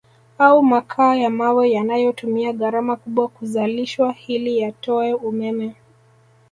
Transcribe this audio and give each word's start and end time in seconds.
Au 0.39 0.61
makaa 0.63 1.15
ya 1.15 1.29
mawe 1.29 1.71
yanayotumia 1.71 2.53
gharama 2.53 2.95
kubwa 2.95 3.27
kuzalishwa 3.27 4.11
hili 4.13 4.59
yatoe 4.59 5.13
umeme 5.13 5.75